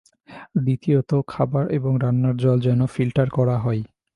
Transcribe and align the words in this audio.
দ্বিতীয়ত 0.63 1.11
খাবার 1.27 1.65
এবং 1.71 1.91
রান্নার 2.03 2.35
জল 2.37 2.57
যেন 2.59 2.79
ফিল্টার 2.93 3.27
করা 3.29 3.55
হয়। 3.57 3.81